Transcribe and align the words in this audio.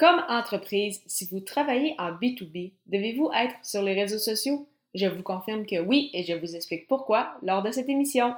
Comme 0.00 0.24
entreprise, 0.30 1.02
si 1.04 1.28
vous 1.30 1.40
travaillez 1.40 1.94
en 1.98 2.12
B2B, 2.12 2.72
devez-vous 2.86 3.30
être 3.36 3.54
sur 3.62 3.82
les 3.82 3.92
réseaux 3.92 4.16
sociaux? 4.16 4.66
Je 4.94 5.04
vous 5.04 5.22
confirme 5.22 5.66
que 5.66 5.78
oui 5.78 6.08
et 6.14 6.24
je 6.24 6.32
vous 6.32 6.56
explique 6.56 6.88
pourquoi 6.88 7.34
lors 7.42 7.62
de 7.62 7.70
cette 7.70 7.90
émission. 7.90 8.32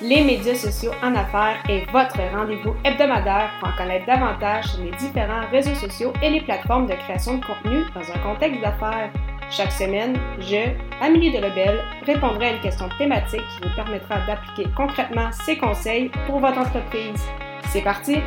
Les 0.00 0.22
médias 0.22 0.54
sociaux 0.54 0.92
en 1.02 1.12
affaires 1.16 1.60
est 1.68 1.90
votre 1.90 2.20
rendez-vous 2.32 2.76
hebdomadaire 2.84 3.50
pour 3.58 3.70
en 3.70 3.76
connaître 3.76 4.06
davantage 4.06 4.66
sur 4.66 4.84
les 4.84 4.92
différents 4.92 5.50
réseaux 5.50 5.74
sociaux 5.74 6.12
et 6.22 6.30
les 6.30 6.40
plateformes 6.40 6.86
de 6.86 6.94
création 6.94 7.38
de 7.38 7.44
contenu 7.44 7.82
dans 7.92 8.08
un 8.08 8.18
contexte 8.20 8.60
d'affaires. 8.60 9.12
Chaque 9.50 9.72
semaine, 9.72 10.16
je, 10.38 10.70
Amélie 11.00 11.32
Delebel, 11.32 11.80
répondrai 12.04 12.46
à 12.46 12.52
une 12.52 12.60
question 12.60 12.88
thématique 12.96 13.40
qui 13.40 13.68
vous 13.68 13.74
permettra 13.74 14.24
d'appliquer 14.24 14.70
concrètement 14.76 15.32
ces 15.32 15.58
conseils 15.58 16.12
pour 16.28 16.38
votre 16.38 16.58
entreprise. 16.58 17.20
C'est 17.72 17.82
parti! 17.82 18.18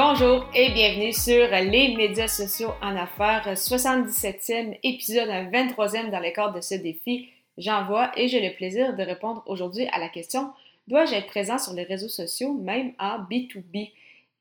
Bonjour 0.00 0.48
et 0.54 0.70
bienvenue 0.70 1.12
sur 1.12 1.48
les 1.48 1.96
médias 1.96 2.28
sociaux 2.28 2.70
en 2.80 2.94
affaires, 2.94 3.52
77e 3.52 4.78
épisode, 4.84 5.28
23e 5.28 6.12
dans 6.12 6.20
le 6.20 6.30
cadre 6.30 6.54
de 6.54 6.60
ce 6.60 6.76
défi. 6.76 7.30
J'envoie 7.56 8.12
et 8.16 8.28
j'ai 8.28 8.40
le 8.40 8.54
plaisir 8.54 8.94
de 8.94 9.02
répondre 9.02 9.42
aujourd'hui 9.46 9.88
à 9.90 9.98
la 9.98 10.08
question 10.08 10.52
Dois-je 10.86 11.14
être 11.14 11.26
présent 11.26 11.58
sur 11.58 11.72
les 11.72 11.82
réseaux 11.82 12.08
sociaux, 12.08 12.52
même 12.52 12.92
en 13.00 13.18
B2B 13.24 13.90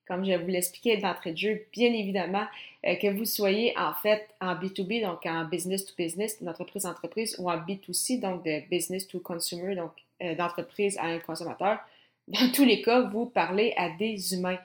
Comme 0.08 0.24
je 0.26 0.34
vous 0.34 0.48
l'expliquais 0.48 0.98
d'entrée 0.98 1.32
de 1.32 1.38
jeu, 1.38 1.66
bien 1.74 1.92
évidemment, 1.92 2.46
euh, 2.86 2.94
que 2.94 3.08
vous 3.08 3.26
soyez 3.26 3.76
en 3.80 3.96
fait 3.96 4.30
en 4.40 4.54
B2B, 4.54 5.02
donc 5.02 5.26
en 5.26 5.46
business 5.46 5.86
to 5.86 5.94
business, 5.98 6.40
d'entreprise 6.44 6.86
à 6.86 6.92
entreprise, 6.92 7.36
ou 7.40 7.50
en 7.50 7.58
B2C, 7.58 8.20
donc 8.20 8.46
de 8.46 8.62
business 8.70 9.08
to 9.08 9.20
consumer, 9.22 9.74
donc 9.74 9.94
euh, 10.22 10.36
d'entreprise 10.36 11.00
à 11.00 11.06
un 11.06 11.18
consommateur, 11.18 11.80
dans 12.28 12.52
tous 12.54 12.64
les 12.64 12.84
cas, 12.84 13.02
vous 13.02 13.26
parlez 13.26 13.74
à 13.76 13.90
des 13.90 14.36
humains. 14.36 14.60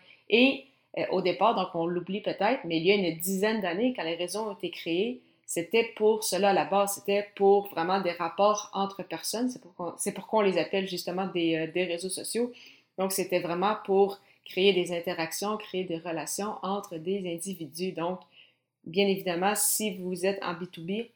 Euh, 0.98 1.05
au 1.10 1.23
départ, 1.23 1.55
donc 1.55 1.74
on 1.74 1.87
l'oublie 1.87 2.20
peut-être, 2.20 2.60
mais 2.64 2.78
il 2.78 2.87
y 2.87 2.92
a 2.92 2.95
une 2.95 3.16
dizaine 3.19 3.60
d'années, 3.60 3.95
quand 3.96 4.04
les 4.04 4.15
réseaux 4.15 4.40
ont 4.40 4.54
été 4.54 4.71
créés, 4.71 5.23
c'était 5.46 5.93
pour 5.96 6.24
cela 6.24 6.51
à 6.51 6.52
la 6.54 6.65
base, 6.65 6.95
c'était 6.95 7.29
pour 7.37 7.68
vraiment 7.68 8.01
des 8.01 8.12
rapports 8.12 8.71
entre 8.73 9.02
personnes. 9.02 9.51
C'est 9.98 10.15
pourquoi 10.15 10.38
on 10.38 10.43
les 10.43 10.57
appelle 10.57 10.88
justement 10.88 11.26
des, 11.26 11.57
euh, 11.57 11.70
des 11.70 11.85
réseaux 11.85 12.09
sociaux. 12.09 12.52
Donc, 12.96 13.13
c'était 13.13 13.40
vraiment 13.40 13.76
pour 13.85 14.18
créer 14.46 14.73
des 14.73 14.96
interactions, 14.96 15.59
créer 15.59 15.85
des 15.85 15.98
relations 15.98 16.54
entre 16.63 16.96
des 16.96 17.18
individus. 17.30 17.93
Donc, 17.93 18.20
bien 18.85 19.07
évidemment, 19.07 19.54
si 19.54 19.96
vous 19.96 20.24
êtes 20.24 20.43
en 20.43 20.54
B2B, 20.54 21.10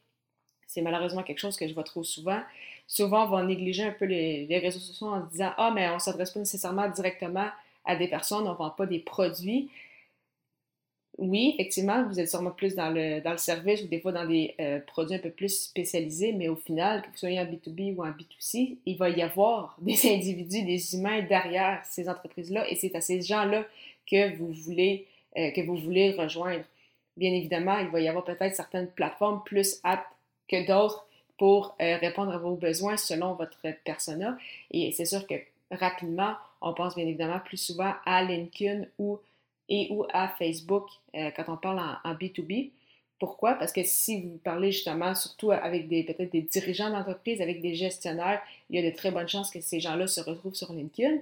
c'est 0.67 0.81
malheureusement 0.81 1.23
quelque 1.23 1.39
chose 1.39 1.57
que 1.57 1.67
je 1.67 1.73
vois 1.73 1.83
trop 1.83 2.03
souvent. 2.03 2.41
Souvent, 2.85 3.25
on 3.25 3.29
va 3.29 3.43
négliger 3.43 3.85
un 3.85 3.91
peu 3.91 4.05
les, 4.05 4.45
les 4.45 4.59
réseaux 4.59 4.79
sociaux 4.79 5.07
en 5.07 5.21
disant 5.21 5.51
Ah, 5.57 5.71
mais 5.73 5.89
on 5.89 5.95
ne 5.95 5.99
s'adresse 5.99 6.31
pas 6.31 6.39
nécessairement 6.39 6.87
directement 6.89 7.47
à 7.87 7.95
des 7.95 8.07
personnes, 8.07 8.47
on 8.47 8.51
ne 8.51 8.57
vend 8.57 8.69
pas 8.69 8.85
des 8.85 8.99
produits. 8.99 9.69
Oui, 11.17 11.55
effectivement, 11.55 12.07
vous 12.07 12.19
êtes 12.19 12.29
sûrement 12.29 12.51
plus 12.51 12.75
dans 12.75 12.91
le, 12.91 13.21
dans 13.21 13.31
le 13.31 13.37
service 13.37 13.81
ou 13.81 13.87
des 13.87 13.99
fois 13.99 14.11
dans 14.11 14.27
des 14.27 14.53
euh, 14.59 14.79
produits 14.85 15.15
un 15.15 15.19
peu 15.19 15.31
plus 15.31 15.63
spécialisés, 15.63 16.31
mais 16.31 16.47
au 16.47 16.55
final, 16.55 17.01
que 17.01 17.07
vous 17.07 17.17
soyez 17.17 17.39
en 17.39 17.45
B2B 17.45 17.95
ou 17.95 18.03
en 18.03 18.11
B2C, 18.11 18.77
il 18.85 18.97
va 18.97 19.09
y 19.09 19.23
avoir 19.23 19.75
des 19.81 19.99
individus, 20.13 20.63
des 20.63 20.95
humains 20.95 21.23
derrière 21.23 21.81
ces 21.85 22.07
entreprises-là 22.07 22.69
et 22.69 22.75
c'est 22.75 22.93
à 22.95 23.01
ces 23.01 23.21
gens-là 23.21 23.65
que 24.05 24.37
vous 24.37 24.51
voulez 24.51 25.07
euh, 25.37 25.51
que 25.51 25.61
vous 25.61 25.75
voulez 25.75 26.11
rejoindre. 26.13 26.63
Bien 27.15 27.31
évidemment, 27.31 27.77
il 27.79 27.87
va 27.87 27.99
y 27.99 28.07
avoir 28.07 28.23
peut-être 28.23 28.55
certaines 28.55 28.87
plateformes 28.87 29.41
plus 29.43 29.79
aptes 29.83 30.07
que 30.47 30.65
d'autres 30.65 31.07
pour 31.37 31.75
euh, 31.81 31.97
répondre 31.97 32.31
à 32.31 32.37
vos 32.37 32.55
besoins 32.55 32.97
selon 32.97 33.33
votre 33.33 33.59
persona. 33.83 34.37
Et 34.71 34.91
c'est 34.93 35.05
sûr 35.05 35.27
que 35.27 35.35
rapidement, 35.71 36.35
on 36.61 36.73
pense 36.73 36.95
bien 36.95 37.05
évidemment 37.05 37.39
plus 37.39 37.57
souvent 37.57 37.93
à 38.05 38.23
LinkedIn 38.23 38.85
ou, 38.97 39.19
et 39.69 39.87
ou 39.91 40.05
à 40.13 40.29
Facebook 40.29 40.87
euh, 41.15 41.31
quand 41.35 41.45
on 41.47 41.57
parle 41.57 41.79
en, 41.79 42.13
B2B. 42.13 42.71
Pourquoi? 43.19 43.55
Parce 43.55 43.71
que 43.71 43.83
si 43.83 44.21
vous 44.21 44.37
parlez 44.43 44.71
justement 44.71 45.15
surtout 45.15 45.51
avec 45.51 45.87
des 45.87 46.03
peut-être 46.03 46.31
des 46.31 46.43
dirigeants 46.43 46.91
d'entreprise, 46.91 47.41
avec 47.41 47.61
des 47.61 47.73
gestionnaires, 47.73 48.41
il 48.69 48.79
y 48.79 48.85
a 48.85 48.89
de 48.89 48.95
très 48.95 49.11
bonnes 49.11 49.27
chances 49.27 49.49
que 49.49 49.59
ces 49.59 49.79
gens-là 49.79 50.07
se 50.07 50.21
retrouvent 50.21 50.53
sur 50.53 50.71
LinkedIn. 50.71 51.17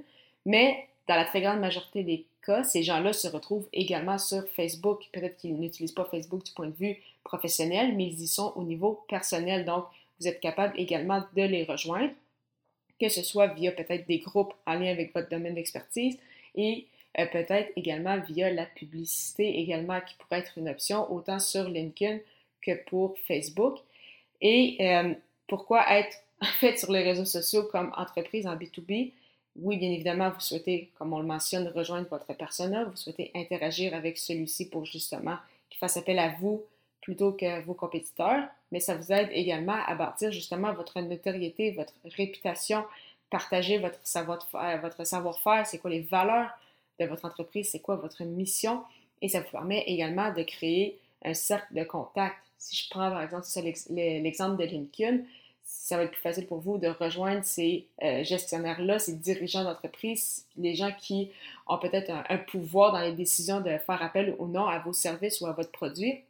Mais 0.46 0.88
dans 1.08 1.16
la 1.16 1.26
très 1.26 1.42
grande 1.42 1.60
majorité 1.60 2.04
des 2.04 2.26
cas, 2.46 2.64
ces 2.64 2.84
gens-là 2.84 3.14
se 3.14 3.28
retrouvent 3.28 3.68
également 3.72 4.18
sur 4.18 4.46
Facebook. 4.50 5.06
Peut-être 5.14 5.38
qu'ils 5.38 5.56
n'utilisent 5.56 5.94
pas 5.94 6.06
Facebook 6.06 6.44
du 6.44 6.52
point 6.52 6.68
de 6.68 6.76
vue 6.76 6.98
professionnel, 7.24 7.96
mais 7.96 8.08
ils 8.08 8.22
y 8.22 8.28
sont 8.28 8.52
au 8.56 8.64
niveau 8.64 9.06
personnel. 9.08 9.64
Donc, 9.64 9.86
vous 10.20 10.28
êtes 10.28 10.40
capable 10.40 10.78
également 10.78 11.24
de 11.36 11.44
les 11.44 11.64
rejoindre 11.64 12.12
que 13.00 13.10
ce 13.10 13.24
soit 13.24 13.48
via 13.48 13.72
peut-être 13.72 14.08
des 14.08 14.20
groupes 14.20 14.54
en 14.66 14.76
lien 14.76 14.92
avec 14.92 15.14
votre 15.14 15.30
domaine 15.30 15.56
d'expertise 15.56 16.18
et 16.56 16.88
euh, 17.20 17.26
peut-être 17.28 17.72
également 17.76 18.20
via 18.20 18.52
la 18.52 18.66
publicité 18.66 19.60
également 19.60 20.00
qui 20.02 20.16
pourrait 20.16 20.40
être 20.40 20.58
une 20.58 20.70
option 20.70 21.12
autant 21.12 21.40
sur 21.40 21.68
LinkedIn 21.70 22.20
que 22.62 22.84
pour 22.86 23.18
Facebook. 23.28 23.78
Et 24.42 24.78
euh, 24.82 25.14
pourquoi 25.48 25.86
être 25.98 26.18
en 26.42 26.46
fait 26.46 26.78
sur 26.78 26.92
les 26.92 27.04
réseaux 27.04 27.26
sociaux 27.26 27.64
comme 27.64 27.92
entreprise 27.96 28.48
en 28.48 28.56
B2B? 28.56 29.12
Oui, 29.58 29.78
bien 29.78 29.90
évidemment, 29.90 30.32
vous 30.32 30.42
souhaitez, 30.42 30.92
comme 30.98 31.14
on 31.14 31.20
le 31.20 31.26
mentionne, 31.26 31.70
rejoindre 31.70 32.10
votre 32.10 32.34
persona, 32.34 32.84
vous 32.84 32.98
souhaitez 32.98 33.32
interagir 33.34 33.94
avec 33.94 34.18
celui-ci 34.18 34.70
pour 34.70 34.86
justement 34.86 35.38
qu'il 35.70 35.80
fasse 35.80 35.96
appel 35.96 36.20
à 36.20 36.36
vous 36.42 36.62
plutôt 37.02 37.32
que 37.32 37.62
vos 37.62 37.74
compétiteurs, 37.74 38.44
mais 38.76 38.82
ça 38.82 38.94
vous 38.94 39.10
aide 39.14 39.30
également 39.32 39.78
à 39.88 39.96
bâtir 39.96 40.34
justement 40.34 40.74
votre 40.74 41.00
notoriété, 41.00 41.72
votre 41.72 41.94
réputation, 42.04 42.84
partager 43.30 43.78
votre 43.78 44.00
savoir-faire, 44.04 44.82
votre 44.82 45.08
savoir-faire, 45.08 45.66
c'est 45.66 45.78
quoi 45.78 45.92
les 45.92 46.02
valeurs 46.02 46.50
de 47.00 47.06
votre 47.06 47.24
entreprise, 47.24 47.70
c'est 47.72 47.80
quoi 47.80 47.96
votre 47.96 48.26
mission, 48.26 48.84
et 49.22 49.30
ça 49.30 49.40
vous 49.40 49.50
permet 49.50 49.86
également 49.88 50.34
de 50.34 50.44
créer 50.44 51.00
un 51.24 51.34
cercle 51.34 51.74
de 51.74 51.86
contact. 51.86 52.36
Si 52.58 52.76
je 52.76 52.90
prends 52.90 53.10
par 53.10 53.24
exemple 53.24 53.46
l'exemple 53.92 54.58
de 54.58 54.66
LinkedIn, 54.66 55.20
ça 55.64 55.96
va 55.96 56.04
être 56.04 56.12
plus 56.12 56.22
facile 56.22 56.46
pour 56.46 56.60
vous 56.60 56.78
de 56.78 56.90
rejoindre 56.90 57.46
ces 57.46 57.88
euh, 58.04 58.26
gestionnaires-là, 58.26 59.00
ces 59.00 59.14
dirigeants 59.14 59.64
d'entreprise, 59.64 60.46
les 60.58 60.76
gens 60.76 60.92
qui 61.00 61.32
ont 61.68 61.78
peut-être 61.78 62.12
un, 62.28 62.38
pouvoir 62.40 62.92
dans 62.92 63.00
les 63.00 63.14
décisions 63.14 63.62
de 63.62 63.78
faire 63.78 64.04
appel 64.04 64.36
ou 64.38 64.48
non 64.48 64.66
à 64.66 64.80
vos 64.80 64.92
services 64.92 65.40
ou 65.40 65.46
à 65.46 65.54
votre 65.54 65.72
produit 65.72 66.26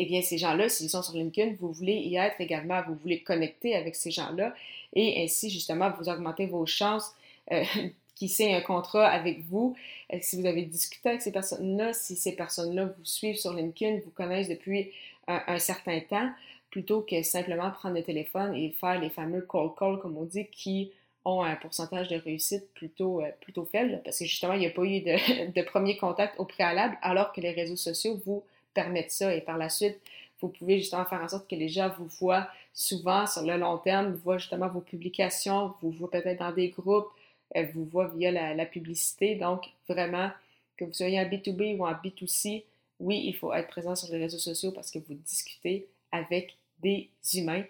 eh 0.00 0.06
bien, 0.06 0.22
ces 0.22 0.38
gens-là, 0.38 0.68
s'ils 0.68 0.90
sont 0.90 1.02
sur 1.02 1.14
LinkedIn, 1.14 1.54
vous 1.60 1.72
voulez 1.72 1.94
y 1.94 2.16
être 2.16 2.40
également, 2.40 2.82
vous 2.86 2.94
voulez 2.94 3.20
connecter 3.20 3.74
avec 3.74 3.94
ces 3.94 4.10
gens-là 4.10 4.54
et 4.94 5.22
ainsi, 5.22 5.50
justement, 5.50 5.90
vous 5.98 6.08
augmentez 6.08 6.46
vos 6.46 6.66
chances 6.66 7.14
euh, 7.50 7.64
qui 8.14 8.28
signent 8.28 8.54
un 8.54 8.60
contrat 8.60 9.08
avec 9.08 9.40
vous. 9.48 9.76
Euh, 10.12 10.18
si 10.20 10.40
vous 10.40 10.46
avez 10.46 10.62
discuté 10.62 11.08
avec 11.08 11.22
ces 11.22 11.32
personnes-là, 11.32 11.92
si 11.92 12.16
ces 12.16 12.32
personnes-là 12.32 12.86
vous 12.86 13.04
suivent 13.04 13.38
sur 13.38 13.52
LinkedIn, 13.52 14.00
vous 14.04 14.10
connaissent 14.10 14.48
depuis 14.48 14.90
un, 15.28 15.58
certain 15.58 16.00
temps, 16.00 16.30
plutôt 16.70 17.00
que 17.02 17.22
simplement 17.22 17.70
prendre 17.70 17.94
le 17.94 18.02
téléphone 18.02 18.54
et 18.56 18.70
faire 18.70 19.00
les 19.00 19.08
fameux 19.08 19.46
call 19.50 19.70
call, 19.78 19.98
comme 20.00 20.16
on 20.16 20.24
dit, 20.24 20.46
qui 20.46 20.90
ont 21.24 21.42
un 21.42 21.54
pourcentage 21.54 22.08
de 22.08 22.16
réussite 22.16 22.64
plutôt, 22.74 23.20
euh, 23.20 23.30
plutôt 23.40 23.64
faible, 23.64 24.00
parce 24.04 24.18
que 24.18 24.24
justement, 24.24 24.54
il 24.54 24.60
n'y 24.60 24.66
a 24.66 24.70
pas 24.70 24.82
eu 24.82 25.00
de, 25.00 25.52
de 25.52 25.62
premier 25.62 25.96
contact 25.96 26.38
au 26.38 26.44
préalable, 26.44 26.98
alors 27.02 27.32
que 27.32 27.40
les 27.40 27.52
réseaux 27.52 27.76
sociaux 27.76 28.20
vous 28.26 28.42
permettre 28.74 29.10
ça. 29.10 29.34
Et 29.34 29.40
par 29.40 29.58
la 29.58 29.68
suite, 29.68 29.98
vous 30.40 30.48
pouvez 30.48 30.78
justement 30.78 31.04
faire 31.04 31.22
en 31.22 31.28
sorte 31.28 31.48
que 31.48 31.54
les 31.54 31.68
gens 31.68 31.90
vous 31.98 32.06
voient 32.20 32.48
souvent 32.74 33.26
sur 33.26 33.42
le 33.42 33.56
long 33.56 33.78
terme, 33.78 34.14
voient 34.14 34.38
justement 34.38 34.68
vos 34.68 34.80
publications, 34.80 35.74
vous 35.80 35.90
voient 35.90 36.10
peut-être 36.10 36.40
dans 36.40 36.52
des 36.52 36.68
groupes, 36.68 37.08
euh, 37.56 37.66
vous 37.74 37.84
voient 37.84 38.08
via 38.08 38.30
la, 38.30 38.66
publicité. 38.66 39.36
Donc, 39.36 39.70
vraiment, 39.88 40.30
que 40.76 40.84
vous 40.84 40.92
soyez 40.92 41.20
en 41.20 41.24
B2B 41.24 41.76
ou 41.76 41.86
en 41.86 41.92
B2C, 41.92 42.64
oui, 42.98 43.22
il 43.24 43.34
faut 43.34 43.52
être 43.52 43.68
présent 43.68 43.94
sur 43.94 44.12
les 44.12 44.20
réseaux 44.20 44.38
sociaux 44.38 44.72
parce 44.72 44.90
que 44.90 44.98
vous 44.98 45.14
discutez 45.14 45.88
avec 46.10 46.56
des 46.80 47.10
humains. 47.34 47.64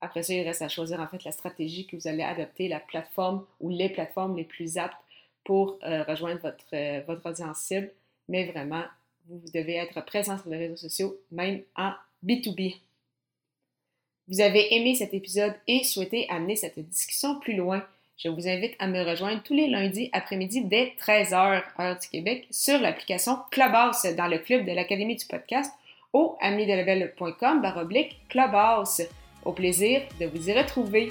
Après 0.00 0.22
ça, 0.22 0.32
il 0.32 0.42
reste 0.42 0.62
à 0.62 0.68
choisir 0.68 1.00
en 1.00 1.06
fait 1.06 1.22
la 1.24 1.32
stratégie 1.32 1.86
que 1.86 1.96
vous 1.96 2.08
allez 2.08 2.22
adopter, 2.22 2.68
la 2.68 2.80
plateforme 2.80 3.44
ou 3.60 3.68
les 3.68 3.90
plateformes 3.90 4.36
les 4.36 4.44
plus 4.44 4.78
aptes 4.78 4.96
pour 5.44 5.78
euh, 5.84 6.02
rejoindre 6.04 6.40
votre, 6.40 6.64
euh, 6.74 7.02
votre 7.06 7.28
audience 7.28 7.58
cible. 7.58 7.90
Mais 8.28 8.46
vraiment, 8.46 8.84
vous 9.38 9.50
devez 9.52 9.76
être 9.76 10.04
présent 10.04 10.36
sur 10.38 10.50
les 10.50 10.58
réseaux 10.58 10.76
sociaux, 10.76 11.16
même 11.30 11.62
en 11.76 11.92
B2B. 12.24 12.76
Vous 14.28 14.40
avez 14.40 14.74
aimé 14.74 14.94
cet 14.94 15.14
épisode 15.14 15.54
et 15.66 15.84
souhaitez 15.84 16.28
amener 16.28 16.56
cette 16.56 16.78
discussion 16.78 17.38
plus 17.40 17.56
loin. 17.56 17.84
Je 18.16 18.28
vous 18.28 18.48
invite 18.48 18.74
à 18.78 18.86
me 18.86 19.02
rejoindre 19.02 19.42
tous 19.42 19.54
les 19.54 19.68
lundis 19.68 20.10
après-midi 20.12 20.64
dès 20.64 20.94
13h 21.00 21.62
heure 21.80 21.98
du 21.98 22.08
Québec 22.08 22.46
sur 22.50 22.78
l'application 22.78 23.38
Clubhouse 23.50 24.04
dans 24.16 24.26
le 24.26 24.38
club 24.38 24.66
de 24.66 24.72
l'Académie 24.72 25.16
du 25.16 25.24
podcast 25.26 25.72
au 26.12 26.36
amiedelebel.com 26.40 27.62
baroblique 27.62 28.18
Clubhouse. 28.28 29.02
Au 29.44 29.52
plaisir 29.52 30.02
de 30.20 30.26
vous 30.26 30.50
y 30.50 30.52
retrouver. 30.52 31.10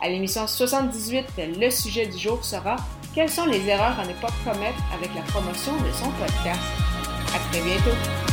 À 0.00 0.08
l'émission 0.08 0.46
78, 0.46 1.26
le 1.58 1.70
sujet 1.70 2.06
du 2.06 2.16
jour 2.16 2.44
sera 2.44 2.76
Quelles 3.14 3.30
sont 3.30 3.46
les 3.46 3.66
erreurs 3.66 3.98
à 3.98 4.06
ne 4.06 4.12
pas 4.14 4.32
commettre 4.44 4.80
avec 4.94 5.12
la 5.14 5.22
promotion 5.22 5.72
de 5.76 5.90
son 5.90 6.10
podcast? 6.12 6.87
À 7.34 7.38
très 7.50 7.60
bientôt. 7.60 8.27